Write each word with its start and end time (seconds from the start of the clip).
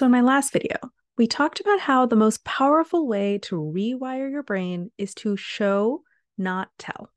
So, 0.00 0.06
in 0.06 0.12
my 0.12 0.22
last 0.22 0.54
video, 0.54 0.78
we 1.18 1.26
talked 1.26 1.60
about 1.60 1.78
how 1.78 2.06
the 2.06 2.16
most 2.16 2.42
powerful 2.42 3.06
way 3.06 3.36
to 3.42 3.56
rewire 3.56 4.30
your 4.30 4.42
brain 4.42 4.90
is 4.96 5.12
to 5.16 5.36
show, 5.36 6.04
not 6.38 6.70
tell. 6.78 7.10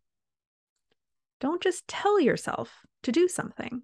Don't 1.40 1.64
just 1.64 1.88
tell 1.88 2.20
yourself 2.20 2.82
to 3.04 3.14
do 3.14 3.30
something. 3.30 3.84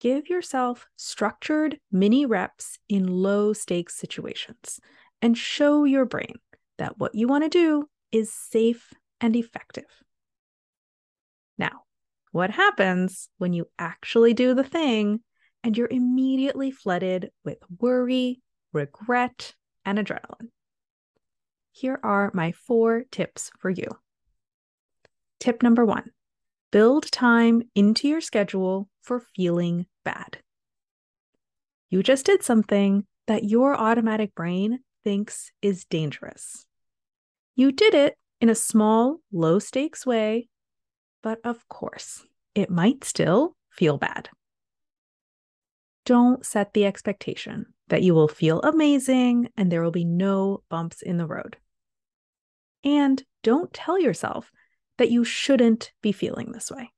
Give 0.00 0.28
yourself 0.28 0.88
structured 0.96 1.78
mini 1.92 2.26
reps 2.26 2.80
in 2.88 3.06
low 3.06 3.52
stakes 3.52 3.94
situations 3.94 4.80
and 5.22 5.38
show 5.38 5.84
your 5.84 6.04
brain 6.04 6.34
that 6.78 6.98
what 6.98 7.14
you 7.14 7.28
want 7.28 7.44
to 7.44 7.48
do 7.48 7.88
is 8.10 8.32
safe 8.32 8.92
and 9.20 9.36
effective. 9.36 10.02
Now, 11.56 11.82
what 12.32 12.50
happens 12.50 13.28
when 13.38 13.52
you 13.52 13.68
actually 13.78 14.34
do 14.34 14.52
the 14.52 14.64
thing 14.64 15.20
and 15.62 15.76
you're 15.76 15.88
immediately 15.90 16.70
flooded 16.70 17.30
with 17.44 17.58
worry, 17.78 18.40
regret, 18.72 19.54
and 19.84 19.98
adrenaline? 19.98 20.48
Here 21.72 21.98
are 22.02 22.30
my 22.34 22.52
four 22.52 23.04
tips 23.10 23.50
for 23.58 23.70
you. 23.70 23.86
Tip 25.38 25.62
number 25.62 25.84
one 25.84 26.10
build 26.70 27.10
time 27.10 27.62
into 27.74 28.06
your 28.06 28.20
schedule 28.20 28.88
for 29.02 29.20
feeling 29.20 29.86
bad. 30.04 30.38
You 31.88 32.02
just 32.02 32.26
did 32.26 32.42
something 32.42 33.06
that 33.26 33.44
your 33.44 33.76
automatic 33.76 34.34
brain 34.34 34.80
thinks 35.02 35.50
is 35.62 35.84
dangerous. 35.84 36.66
You 37.56 37.72
did 37.72 37.94
it 37.94 38.16
in 38.40 38.48
a 38.48 38.54
small, 38.54 39.18
low 39.32 39.58
stakes 39.58 40.06
way, 40.06 40.48
but 41.22 41.40
of 41.44 41.68
course, 41.68 42.24
it 42.54 42.70
might 42.70 43.04
still 43.04 43.56
feel 43.70 43.98
bad. 43.98 44.28
Don't 46.04 46.44
set 46.44 46.72
the 46.72 46.86
expectation 46.86 47.66
that 47.88 48.02
you 48.02 48.14
will 48.14 48.28
feel 48.28 48.60
amazing 48.62 49.48
and 49.56 49.70
there 49.70 49.82
will 49.82 49.90
be 49.90 50.04
no 50.04 50.62
bumps 50.68 51.02
in 51.02 51.16
the 51.16 51.26
road. 51.26 51.56
And 52.84 53.22
don't 53.42 53.72
tell 53.72 53.98
yourself 53.98 54.50
that 54.98 55.10
you 55.10 55.24
shouldn't 55.24 55.92
be 56.02 56.12
feeling 56.12 56.52
this 56.52 56.70
way, 56.70 56.92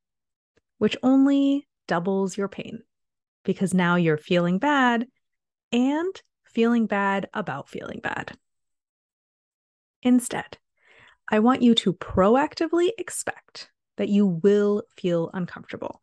which 0.78 0.96
only 1.02 1.66
doubles 1.88 2.36
your 2.36 2.48
pain 2.48 2.82
because 3.44 3.74
now 3.74 3.96
you're 3.96 4.16
feeling 4.18 4.58
bad 4.58 5.06
and 5.72 6.22
feeling 6.44 6.86
bad 6.86 7.28
about 7.34 7.68
feeling 7.68 8.00
bad. 8.02 8.36
Instead, 10.02 10.58
I 11.30 11.38
want 11.38 11.62
you 11.62 11.74
to 11.76 11.94
proactively 11.94 12.90
expect 12.98 13.70
that 13.96 14.08
you 14.08 14.26
will 14.26 14.82
feel 14.96 15.30
uncomfortable 15.32 16.01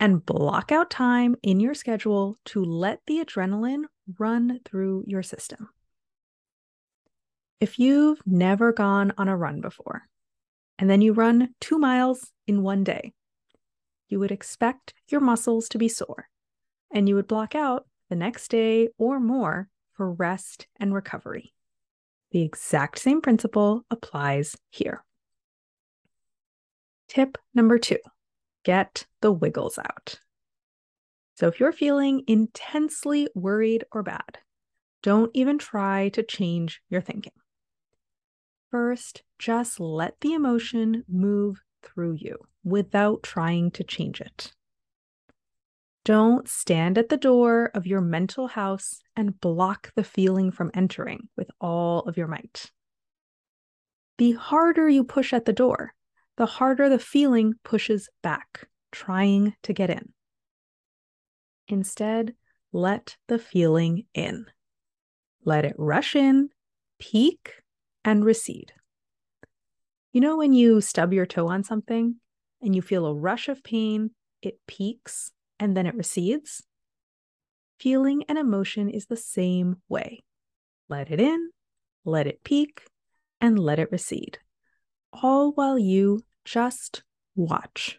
and 0.00 0.24
block 0.24 0.72
out 0.72 0.90
time 0.90 1.36
in 1.42 1.60
your 1.60 1.74
schedule 1.74 2.38
to 2.46 2.64
let 2.64 3.00
the 3.06 3.22
adrenaline 3.22 3.84
run 4.18 4.58
through 4.64 5.04
your 5.06 5.22
system. 5.22 5.68
If 7.60 7.78
you've 7.78 8.20
never 8.26 8.72
gone 8.72 9.12
on 9.18 9.28
a 9.28 9.36
run 9.36 9.60
before, 9.60 10.08
and 10.78 10.88
then 10.88 11.02
you 11.02 11.12
run 11.12 11.54
two 11.60 11.78
miles 11.78 12.32
in 12.46 12.62
one 12.62 12.82
day, 12.82 13.12
you 14.08 14.18
would 14.18 14.32
expect 14.32 14.94
your 15.08 15.20
muscles 15.20 15.68
to 15.68 15.78
be 15.78 15.88
sore 15.88 16.28
and 16.90 17.06
you 17.06 17.14
would 17.14 17.28
block 17.28 17.54
out 17.54 17.86
the 18.08 18.16
next 18.16 18.48
day 18.48 18.88
or 18.98 19.20
more 19.20 19.68
for 19.92 20.10
rest 20.10 20.66
and 20.80 20.94
recovery. 20.94 21.52
The 22.32 22.42
exact 22.42 22.98
same 22.98 23.20
principle 23.20 23.84
applies 23.90 24.56
here. 24.70 25.04
Tip 27.08 27.36
number 27.54 27.78
two 27.78 27.98
get 28.64 29.06
the 29.20 29.32
wiggles 29.32 29.78
out. 29.78 30.20
So, 31.34 31.48
if 31.48 31.58
you're 31.58 31.72
feeling 31.72 32.22
intensely 32.26 33.28
worried 33.34 33.84
or 33.92 34.02
bad, 34.02 34.38
don't 35.02 35.30
even 35.32 35.58
try 35.58 36.10
to 36.10 36.22
change 36.22 36.82
your 36.90 37.00
thinking. 37.00 37.32
First, 38.70 39.22
just 39.38 39.80
let 39.80 40.20
the 40.20 40.34
emotion 40.34 41.04
move 41.08 41.62
through 41.82 42.18
you 42.20 42.36
without 42.62 43.22
trying 43.22 43.70
to 43.72 43.84
change 43.84 44.20
it. 44.20 44.52
Don't 46.04 46.48
stand 46.48 46.96
at 46.96 47.08
the 47.08 47.16
door 47.16 47.70
of 47.74 47.86
your 47.86 48.00
mental 48.00 48.48
house 48.48 49.00
and 49.16 49.40
block 49.40 49.92
the 49.94 50.04
feeling 50.04 50.50
from 50.50 50.70
entering 50.72 51.28
with 51.36 51.50
all 51.60 52.00
of 52.00 52.16
your 52.16 52.26
might. 52.26 52.70
The 54.18 54.32
harder 54.32 54.88
you 54.88 55.04
push 55.04 55.32
at 55.32 55.44
the 55.44 55.52
door, 55.52 55.94
the 56.36 56.46
harder 56.46 56.88
the 56.88 56.98
feeling 56.98 57.54
pushes 57.64 58.08
back, 58.22 58.68
trying 58.92 59.54
to 59.62 59.72
get 59.72 59.90
in. 59.90 60.12
Instead, 61.68 62.34
let 62.72 63.16
the 63.28 63.38
feeling 63.38 64.06
in. 64.14 64.46
Let 65.44 65.64
it 65.64 65.74
rush 65.78 66.16
in, 66.16 66.50
peak, 66.98 67.62
and 68.04 68.24
recede. 68.24 68.72
You 70.12 70.20
know, 70.20 70.36
when 70.36 70.52
you 70.52 70.80
stub 70.80 71.12
your 71.12 71.26
toe 71.26 71.48
on 71.48 71.62
something 71.62 72.16
and 72.60 72.74
you 72.74 72.82
feel 72.82 73.06
a 73.06 73.14
rush 73.14 73.48
of 73.48 73.62
pain, 73.62 74.10
it 74.42 74.58
peaks 74.66 75.32
and 75.58 75.76
then 75.76 75.86
it 75.86 75.94
recedes? 75.94 76.62
Feeling 77.78 78.24
and 78.28 78.36
emotion 78.36 78.88
is 78.88 79.06
the 79.06 79.16
same 79.16 79.76
way. 79.88 80.20
Let 80.88 81.10
it 81.10 81.20
in, 81.20 81.50
let 82.04 82.26
it 82.26 82.42
peak, 82.44 82.82
and 83.40 83.58
let 83.58 83.78
it 83.78 83.92
recede, 83.92 84.38
all 85.12 85.52
while 85.52 85.78
you 85.78 86.24
just 86.44 87.02
watch. 87.34 87.98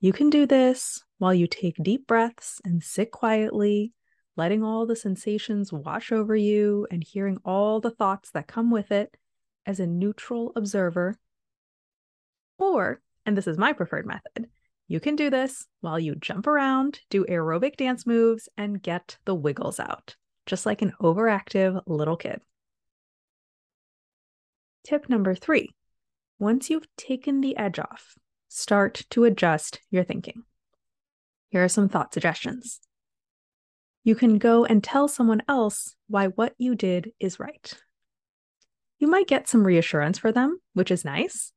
You 0.00 0.12
can 0.12 0.30
do 0.30 0.46
this 0.46 1.02
while 1.18 1.34
you 1.34 1.46
take 1.46 1.76
deep 1.82 2.06
breaths 2.06 2.60
and 2.64 2.82
sit 2.82 3.10
quietly 3.10 3.92
letting 4.36 4.62
all 4.62 4.86
the 4.86 4.96
sensations 4.96 5.72
wash 5.72 6.12
over 6.12 6.34
you 6.34 6.86
and 6.90 7.04
hearing 7.04 7.38
all 7.44 7.80
the 7.80 7.90
thoughts 7.90 8.30
that 8.32 8.48
come 8.48 8.70
with 8.70 8.90
it 8.90 9.16
as 9.66 9.80
a 9.80 9.86
neutral 9.86 10.52
observer. 10.56 11.18
Or, 12.58 13.00
and 13.24 13.36
this 13.36 13.46
is 13.46 13.58
my 13.58 13.72
preferred 13.72 14.06
method, 14.06 14.48
you 14.86 15.00
can 15.00 15.16
do 15.16 15.30
this 15.30 15.66
while 15.80 15.98
you 15.98 16.14
jump 16.14 16.46
around, 16.46 17.00
do 17.08 17.24
aerobic 17.24 17.76
dance 17.76 18.06
moves, 18.06 18.48
and 18.56 18.82
get 18.82 19.16
the 19.24 19.34
wiggles 19.34 19.80
out, 19.80 20.16
just 20.46 20.66
like 20.66 20.82
an 20.82 20.92
overactive 21.00 21.80
little 21.86 22.16
kid. 22.16 22.40
Tip 24.84 25.08
number 25.08 25.34
three 25.34 25.70
once 26.38 26.70
you've 26.70 26.86
taken 26.96 27.40
the 27.40 27.56
edge 27.56 27.78
off, 27.78 28.14
start 28.48 29.04
to 29.10 29.24
adjust 29.24 29.80
your 29.90 30.04
thinking. 30.04 30.44
Here 31.48 31.64
are 31.64 31.68
some 31.68 31.88
thought 31.88 32.12
suggestions 32.12 32.80
you 34.04 34.14
can 34.14 34.36
go 34.36 34.66
and 34.66 34.84
tell 34.84 35.08
someone 35.08 35.42
else 35.48 35.96
why 36.08 36.28
what 36.28 36.54
you 36.58 36.74
did 36.74 37.12
is 37.18 37.40
right. 37.40 37.74
You 38.98 39.08
might 39.08 39.26
get 39.26 39.48
some 39.48 39.66
reassurance 39.66 40.18
for 40.18 40.30
them, 40.30 40.60
which 40.74 40.90
is 40.90 41.04
nice. 41.04 41.52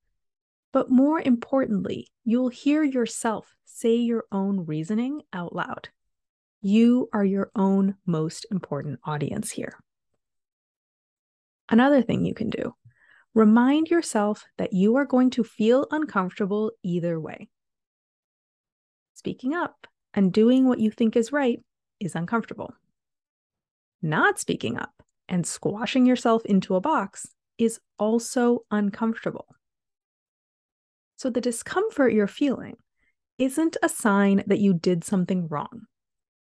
But 0.71 0.89
more 0.89 1.19
importantly, 1.19 2.07
you'll 2.23 2.49
hear 2.49 2.83
yourself 2.83 3.53
say 3.65 3.95
your 3.95 4.23
own 4.31 4.65
reasoning 4.65 5.21
out 5.33 5.53
loud. 5.53 5.89
You 6.61 7.09
are 7.13 7.23
your 7.23 7.51
own 7.55 7.95
most 8.05 8.45
important 8.49 8.99
audience 9.03 9.51
here. 9.51 9.73
Another 11.69 12.01
thing 12.01 12.25
you 12.25 12.33
can 12.33 12.49
do 12.49 12.73
remind 13.37 13.87
yourself 13.87 14.45
that 14.57 14.73
you 14.73 14.95
are 14.95 15.05
going 15.05 15.29
to 15.29 15.43
feel 15.43 15.85
uncomfortable 15.91 16.71
either 16.81 17.19
way. 17.19 17.47
Speaking 19.13 19.53
up 19.53 19.85
and 20.15 20.33
doing 20.33 20.67
what 20.67 20.79
you 20.79 20.89
think 20.89 21.15
is 21.15 21.31
right 21.31 21.59
is 21.99 22.15
uncomfortable. 22.15 22.73
Not 24.01 24.39
speaking 24.39 24.75
up 24.75 25.03
and 25.29 25.45
squashing 25.45 26.07
yourself 26.07 26.43
into 26.45 26.73
a 26.73 26.81
box 26.81 27.27
is 27.59 27.79
also 27.99 28.61
uncomfortable. 28.71 29.45
So, 31.15 31.29
the 31.29 31.41
discomfort 31.41 32.13
you're 32.13 32.25
feeling 32.25 32.77
isn't 33.37 33.77
a 33.83 33.89
sign 33.89 34.43
that 34.47 34.59
you 34.59 34.73
did 34.73 35.03
something 35.03 35.47
wrong. 35.47 35.83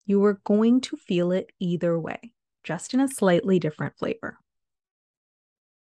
You 0.06 0.24
are 0.24 0.40
going 0.42 0.80
to 0.82 0.96
feel 0.96 1.30
it 1.30 1.52
either 1.60 2.00
way, 2.00 2.32
just 2.64 2.94
in 2.94 3.00
a 3.00 3.06
slightly 3.06 3.60
different 3.60 3.96
flavor. 3.96 4.39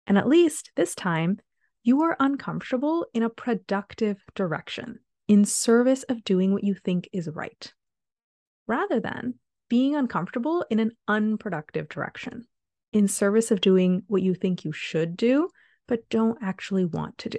And 0.07 0.19
at 0.19 0.29
least 0.29 0.73
this 0.77 0.95
time, 0.95 1.39
you 1.83 2.03
are 2.03 2.17
uncomfortable 2.21 3.07
in 3.13 3.23
a 3.23 3.31
productive 3.31 4.19
direction, 4.35 5.01
in 5.29 5.45
service 5.45 6.03
of 6.05 6.25
doing 6.25 6.53
what 6.53 6.65
you 6.65 6.75
think 6.75 7.09
is 7.13 7.29
right, 7.29 7.73
rather 8.67 9.01
than 9.01 9.35
being 9.69 9.97
uncomfortable 9.97 10.65
in 10.71 10.79
an 10.79 10.93
unproductive 11.09 11.89
direction 11.89 12.47
in 12.93 13.09
service 13.09 13.51
of 13.51 13.61
doing 13.61 14.03
what 14.07 14.23
you 14.23 14.35
think 14.35 14.65
you 14.65 14.73
should 14.73 15.17
do, 15.17 15.49
but 15.89 16.09
don't 16.09 16.39
actually 16.43 16.85
want 16.85 17.19
to 17.19 17.31
do. 17.31 17.39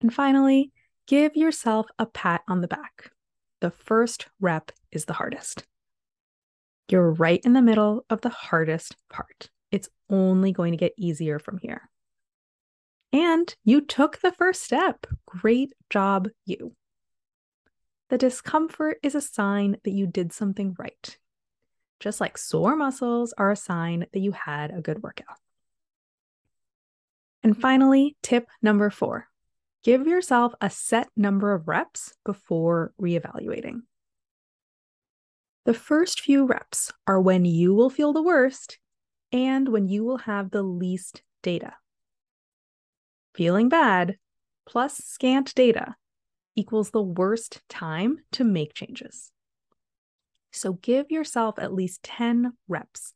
And 0.00 0.12
finally, 0.12 0.70
give 1.06 1.34
yourself 1.34 1.86
a 1.98 2.06
pat 2.06 2.42
on 2.46 2.60
the 2.60 2.68
back. 2.68 3.10
The 3.60 3.70
first 3.70 4.26
rep 4.40 4.70
is 4.92 5.06
the 5.06 5.14
hardest. 5.14 5.64
You're 6.88 7.10
right 7.10 7.40
in 7.44 7.54
the 7.54 7.62
middle 7.62 8.04
of 8.08 8.20
the 8.20 8.28
hardest 8.28 8.96
part. 9.10 9.50
It's 9.70 9.88
only 10.08 10.52
going 10.52 10.72
to 10.72 10.78
get 10.78 10.94
easier 10.96 11.38
from 11.38 11.58
here. 11.58 11.90
And 13.12 13.54
you 13.64 13.80
took 13.80 14.18
the 14.20 14.32
first 14.32 14.62
step. 14.62 15.06
Great 15.26 15.72
job, 15.90 16.28
you. 16.44 16.74
The 18.10 18.18
discomfort 18.18 18.98
is 19.02 19.14
a 19.14 19.20
sign 19.20 19.76
that 19.84 19.90
you 19.90 20.06
did 20.06 20.32
something 20.32 20.74
right. 20.78 21.18
just 22.00 22.20
like 22.20 22.38
sore 22.38 22.76
muscles 22.76 23.34
are 23.36 23.50
a 23.50 23.56
sign 23.56 24.06
that 24.12 24.20
you 24.20 24.32
had 24.32 24.70
a 24.70 24.80
good 24.80 25.02
workout. 25.02 25.36
And 27.42 27.60
finally, 27.60 28.16
tip 28.22 28.48
number 28.62 28.90
four 28.90 29.28
give 29.84 30.06
yourself 30.06 30.54
a 30.60 30.68
set 30.68 31.08
number 31.16 31.52
of 31.52 31.68
reps 31.68 32.12
before 32.24 32.92
reevaluating. 33.00 33.82
The 35.64 35.74
first 35.74 36.20
few 36.20 36.46
reps 36.46 36.92
are 37.06 37.20
when 37.20 37.44
you 37.44 37.74
will 37.74 37.90
feel 37.90 38.12
the 38.12 38.22
worst 38.22 38.78
and 39.32 39.68
when 39.68 39.88
you 39.88 40.04
will 40.04 40.18
have 40.18 40.50
the 40.50 40.62
least 40.62 41.22
data. 41.42 41.74
Feeling 43.34 43.68
bad 43.68 44.16
plus 44.66 44.98
scant 44.98 45.54
data 45.54 45.94
equals 46.54 46.90
the 46.90 47.02
worst 47.02 47.62
time 47.68 48.18
to 48.32 48.44
make 48.44 48.74
changes. 48.74 49.30
So 50.50 50.72
give 50.74 51.10
yourself 51.10 51.58
at 51.58 51.72
least 51.72 52.02
10 52.02 52.52
reps 52.66 53.12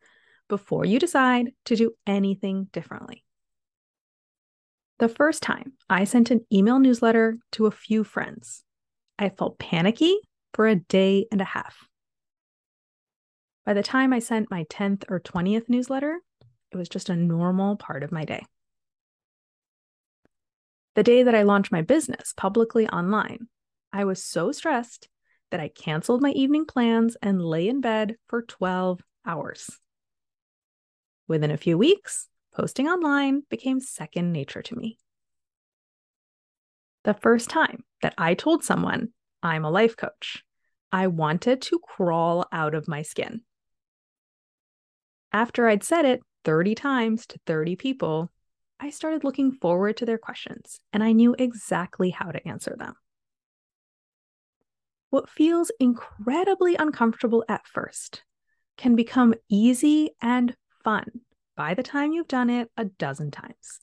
before 0.49 0.85
you 0.85 0.99
decide 0.99 1.53
to 1.65 1.77
do 1.77 1.93
anything 2.07 2.69
differently. 2.73 3.25
The 4.99 5.09
first 5.09 5.43
time 5.43 5.73
I 5.91 6.05
sent 6.05 6.31
an 6.31 6.47
email 6.53 6.79
newsletter 6.79 7.39
to 7.53 7.67
a 7.67 7.73
few 7.73 8.05
friends, 8.05 8.63
I 9.19 9.31
felt 9.31 9.59
panicky 9.59 10.17
for 10.55 10.69
a 10.69 10.77
day 10.77 11.27
and 11.33 11.41
a 11.41 11.45
half. 11.45 11.89
By 13.65 13.75
the 13.75 13.83
time 13.83 14.13
I 14.13 14.19
sent 14.19 14.51
my 14.51 14.65
10th 14.65 15.05
or 15.09 15.21
20th 15.21 15.69
newsletter, 15.69 16.19
it 16.73 16.77
was 16.77 16.89
just 16.89 17.09
a 17.09 17.17
normal 17.17 17.77
part 17.77 18.03
of 18.03 18.11
my 18.11 18.25
day. 18.25 18.45
The 20.95 21.05
day 21.05 21.23
that 21.23 21.35
I 21.35 21.43
launched 21.43 21.71
my 21.71 21.83
business 21.83 22.35
publicly 22.37 22.89
online, 22.89 23.47
I 23.93 24.05
was 24.05 24.25
so 24.25 24.51
stressed 24.51 25.09
that 25.51 25.61
I 25.61 25.69
canceled 25.69 26.23
my 26.23 26.31
evening 26.31 26.65
plans 26.65 27.17
and 27.23 27.45
lay 27.45 27.69
in 27.69 27.81
bed 27.81 28.17
for 28.27 28.43
12 28.43 29.01
hours. 29.25 29.71
Within 31.29 31.51
a 31.51 31.57
few 31.57 31.79
weeks, 31.79 32.29
posting 32.53 32.89
online 32.89 33.43
became 33.49 33.81
second 33.81 34.33
nature 34.33 34.63
to 34.63 34.75
me. 34.77 34.99
The 37.05 37.15
first 37.15 37.49
time 37.49 37.85
that 38.03 38.15
I 38.19 38.35
told 38.35 38.65
someone 38.65 39.11
I'm 39.43 39.65
a 39.65 39.71
life 39.71 39.97
coach, 39.97 40.43
I 40.91 41.07
wanted 41.07 41.63
to 41.63 41.79
crawl 41.79 42.47
out 42.53 42.75
of 42.75 42.89
my 42.89 43.03
skin. 43.03 43.43
After 45.33 45.67
I'd 45.69 45.83
said 45.83 46.05
it 46.05 46.23
30 46.45 46.75
times 46.75 47.27
to 47.29 47.39
30 47.47 47.77
people, 47.77 48.31
I 48.79 48.91
started 48.91 49.25
looking 49.25 49.53
forward 49.53 49.97
to 49.99 50.07
their 50.07 50.19
questions 50.19 50.81
and 50.93 51.03
I 51.03 51.13
knew 51.13 51.35
exactly 51.39 52.11
how 52.11 52.33
to 52.33 52.47
answer 52.47 52.77
them. 52.79 52.95
What 55.11 55.31
feels 55.31 55.71
incredibly 55.79 56.75
uncomfortable 56.75 57.45
at 57.49 57.67
first 57.67 58.25
can 58.77 58.97
become 58.97 59.35
easy 59.49 60.11
and 60.21 60.57
fun 60.83 61.05
by 61.57 61.75
the 61.75 61.83
time 61.83 62.13
you've 62.13 62.29
done 62.29 62.51
it 62.51 62.71
a 62.77 62.87
dozen 62.87 63.31
times. 63.31 63.81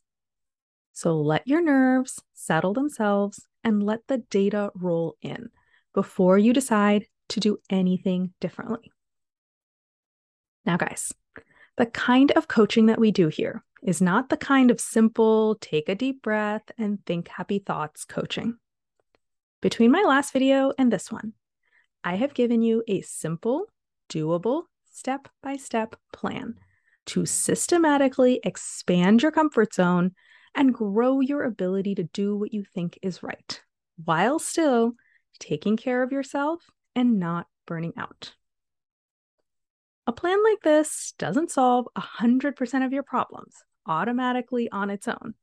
So 0.92 1.20
let 1.20 1.48
your 1.48 1.62
nerves 1.62 2.22
settle 2.34 2.74
themselves 2.74 3.48
and 3.64 3.82
let 3.82 4.08
the 4.08 4.18
data 4.18 4.72
roll 4.76 5.16
in 5.22 5.50
before 5.94 6.38
you 6.38 6.52
decide 6.52 7.06
to 7.30 7.40
do 7.40 7.58
anything 7.70 8.34
differently. 8.40 8.92
Now, 10.66 10.78
guys, 10.78 11.14
the 11.80 11.86
kind 11.86 12.32
of 12.34 12.50
coaching 12.50 12.88
that 12.88 13.00
we 13.00 13.10
do 13.10 13.30
here 13.30 13.64
is 13.82 14.02
not 14.02 14.28
the 14.28 14.36
kind 14.36 14.70
of 14.70 14.82
simple 14.82 15.56
take 15.62 15.88
a 15.88 15.96
deep 15.96 16.22
breath 16.22 16.70
and 16.78 17.00
think 17.06 17.30
happy 17.30 17.58
thoughts 17.58 18.04
coaching. 18.04 18.58
Between 19.62 19.90
my 19.90 20.04
last 20.06 20.34
video 20.34 20.74
and 20.78 20.92
this 20.92 21.10
one, 21.10 21.32
I 22.04 22.16
have 22.16 22.34
given 22.34 22.62
you 22.62 22.84
a 22.90 23.00
simple, 23.00 23.68
doable, 24.10 24.64
step 24.92 25.30
by 25.42 25.56
step 25.56 25.96
plan 26.12 26.56
to 27.06 27.26
systematically 27.26 28.42
expand 28.44 29.24
your 29.24 29.32
comfort 29.32 29.74
zone 29.74 30.12
and 30.54 30.74
grow 30.74 31.22
your 31.22 31.46
ability 31.46 31.96
to 31.96 32.04
do 32.04 32.36
what 32.36 32.54
you 32.54 32.66
think 32.66 33.00
is 33.02 33.24
right, 33.24 33.62
while 34.04 34.38
still 34.38 34.96
taking 35.40 35.78
care 35.78 36.04
of 36.04 36.12
yourself 36.12 36.62
and 36.94 37.22
not 37.22 37.48
burning 37.66 37.94
out. 37.96 38.34
A 40.10 40.12
plan 40.12 40.44
like 40.44 40.64
this 40.64 41.14
doesn't 41.20 41.52
solve 41.52 41.88
100% 41.96 42.84
of 42.84 42.92
your 42.92 43.04
problems 43.04 43.58
automatically 43.86 44.68
on 44.72 44.90
its 44.90 45.08
own, 45.08 45.36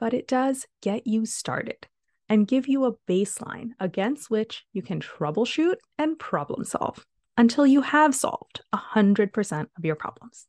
but 0.00 0.12
it 0.12 0.26
does 0.26 0.66
get 0.82 1.06
you 1.06 1.26
started 1.26 1.86
and 2.28 2.48
give 2.48 2.66
you 2.66 2.84
a 2.86 2.96
baseline 3.08 3.68
against 3.78 4.30
which 4.30 4.64
you 4.72 4.82
can 4.82 4.98
troubleshoot 4.98 5.76
and 5.96 6.18
problem 6.18 6.64
solve 6.64 7.06
until 7.36 7.64
you 7.64 7.82
have 7.82 8.16
solved 8.16 8.62
100% 8.74 9.66
of 9.78 9.84
your 9.84 9.94
problems. 9.94 10.48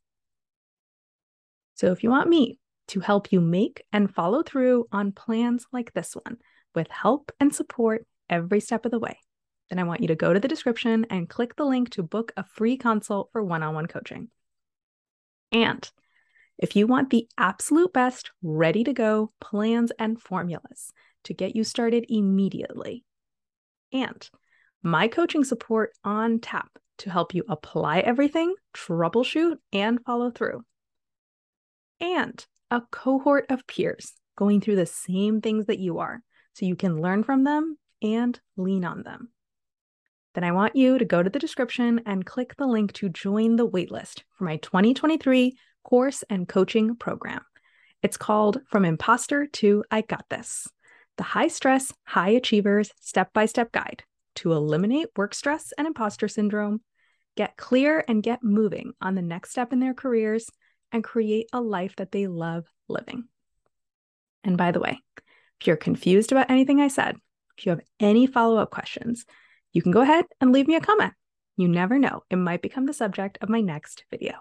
So, 1.75 1.91
if 1.91 2.01
you 2.03 2.09
want 2.09 2.29
me 2.29 2.57
to 2.87 2.99
help 2.99 3.31
you 3.31 3.41
make 3.41 3.83
and 3.93 4.11
follow 4.11 4.41
through 4.41 4.87
on 4.91 5.11
plans 5.11 5.67
like 5.71 5.93
this 5.93 6.15
one 6.15 6.37
with 6.73 6.87
help 6.89 7.31
and 7.39 7.53
support 7.53 8.07
every 8.27 8.59
step 8.59 8.85
of 8.85 8.91
the 8.91 8.97
way, 8.97 9.19
then 9.69 9.79
I 9.79 9.83
want 9.83 10.01
you 10.01 10.07
to 10.07 10.15
go 10.15 10.33
to 10.33 10.39
the 10.39 10.47
description 10.47 11.05
and 11.09 11.29
click 11.29 11.55
the 11.55 11.65
link 11.65 11.89
to 11.91 12.03
book 12.03 12.31
a 12.37 12.43
free 12.43 12.77
consult 12.77 13.29
for 13.31 13.43
one 13.43 13.63
on 13.63 13.73
one 13.73 13.87
coaching. 13.87 14.29
And 15.51 15.89
if 16.57 16.75
you 16.75 16.87
want 16.87 17.09
the 17.09 17.27
absolute 17.37 17.93
best, 17.93 18.31
ready 18.41 18.83
to 18.83 18.93
go 18.93 19.29
plans 19.39 19.91
and 19.99 20.21
formulas 20.21 20.91
to 21.25 21.33
get 21.33 21.55
you 21.55 21.63
started 21.63 22.05
immediately, 22.09 23.03
and 23.91 24.29
my 24.81 25.07
coaching 25.07 25.43
support 25.43 25.91
on 26.03 26.39
tap 26.39 26.69
to 26.99 27.09
help 27.09 27.33
you 27.33 27.43
apply 27.47 27.99
everything, 27.99 28.55
troubleshoot, 28.73 29.57
and 29.71 30.03
follow 30.03 30.31
through, 30.31 30.63
and 31.99 32.45
a 32.71 32.81
cohort 32.91 33.45
of 33.49 33.67
peers 33.67 34.13
going 34.35 34.61
through 34.61 34.75
the 34.75 34.85
same 34.85 35.41
things 35.41 35.65
that 35.65 35.79
you 35.79 35.99
are 35.99 36.21
so 36.53 36.65
you 36.65 36.75
can 36.75 37.01
learn 37.01 37.23
from 37.23 37.43
them 37.43 37.77
and 38.01 38.39
lean 38.55 38.83
on 38.83 39.03
them. 39.03 39.29
Then 40.33 40.43
I 40.43 40.51
want 40.51 40.75
you 40.75 40.97
to 40.97 41.05
go 41.05 41.23
to 41.23 41.29
the 41.29 41.39
description 41.39 42.01
and 42.05 42.25
click 42.25 42.55
the 42.55 42.67
link 42.67 42.93
to 42.93 43.09
join 43.09 43.55
the 43.55 43.67
waitlist 43.67 44.23
for 44.37 44.43
my 44.43 44.57
2023 44.57 45.57
course 45.83 46.23
and 46.29 46.47
coaching 46.47 46.95
program. 46.95 47.41
It's 48.03 48.17
called 48.17 48.61
From 48.69 48.85
Imposter 48.85 49.47
to 49.47 49.83
I 49.89 50.01
Got 50.01 50.25
This 50.29 50.67
the 51.17 51.23
High 51.23 51.47
Stress, 51.47 51.91
High 52.03 52.29
Achievers 52.29 52.91
Step 52.99 53.33
by 53.33 53.47
Step 53.47 53.71
Guide 53.71 54.03
to 54.37 54.53
eliminate 54.53 55.07
work 55.17 55.33
stress 55.33 55.73
and 55.77 55.87
imposter 55.87 56.27
syndrome, 56.27 56.81
get 57.35 57.57
clear 57.57 58.03
and 58.07 58.23
get 58.23 58.43
moving 58.43 58.93
on 59.01 59.15
the 59.15 59.21
next 59.21 59.49
step 59.51 59.73
in 59.73 59.79
their 59.79 59.95
careers, 59.95 60.49
and 60.91 61.03
create 61.03 61.47
a 61.51 61.59
life 61.59 61.95
that 61.97 62.11
they 62.11 62.27
love 62.27 62.65
living. 62.87 63.25
And 64.43 64.57
by 64.57 64.71
the 64.71 64.79
way, 64.79 64.99
if 65.59 65.67
you're 65.67 65.75
confused 65.75 66.31
about 66.31 66.49
anything 66.49 66.79
I 66.79 66.87
said, 66.87 67.17
if 67.57 67.65
you 67.65 67.71
have 67.71 67.81
any 67.99 68.27
follow 68.27 68.57
up 68.57 68.69
questions, 68.69 69.25
you 69.77 69.83
can 69.83 69.91
go 69.91 70.01
ahead 70.01 70.25
and 70.41 70.51
leave 70.51 70.67
me 70.67 70.75
a 70.75 70.81
comment. 70.81 71.13
You 71.55 71.67
never 71.67 71.99
know, 71.99 72.23
it 72.31 72.37
might 72.37 72.63
become 72.63 72.87
the 72.87 72.93
subject 72.93 73.37
of 73.41 73.49
my 73.49 73.61
next 73.61 74.05
video. 74.09 74.33